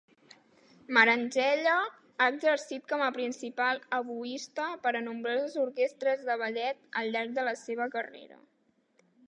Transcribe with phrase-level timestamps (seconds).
[0.97, 7.37] Marangella ha exercit com a principal oboista per a nombroses orquestres de ballet al llarg
[7.37, 8.41] de la seva carrera.